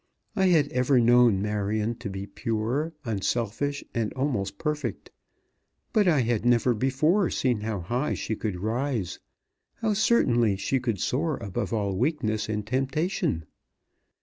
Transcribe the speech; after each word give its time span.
I 0.35 0.47
had 0.47 0.67
ever 0.69 0.99
known 0.99 1.43
Marion 1.43 1.93
to 1.99 2.09
be 2.09 2.25
pure, 2.25 2.91
unselfish, 3.05 3.83
and 3.93 4.11
almost 4.13 4.57
perfect. 4.57 5.11
But 5.93 6.07
I 6.07 6.21
had 6.21 6.43
never 6.43 6.73
before 6.73 7.29
seen 7.29 7.59
how 7.61 7.81
high 7.81 8.15
she 8.15 8.35
could 8.35 8.61
rise, 8.61 9.19
how 9.75 9.93
certainly 9.93 10.55
she 10.55 10.79
could 10.79 10.99
soar 10.99 11.37
above 11.37 11.71
all 11.71 11.95
weakness 11.95 12.49
and 12.49 12.65
temptation. 12.65 13.45